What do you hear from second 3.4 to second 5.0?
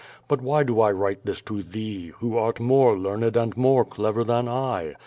roo Q^O 7ADIS. more clever than I?